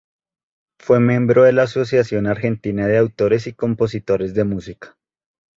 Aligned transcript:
Fue 0.79 0.99
miembro 0.99 1.43
de 1.43 1.53
la 1.53 1.61
Asociación 1.61 2.25
Argentina 2.25 2.87
de 2.87 2.97
Autores 2.97 3.45
y 3.45 3.53
Compositores 3.53 4.33
de 4.33 4.43
música. 4.43 4.97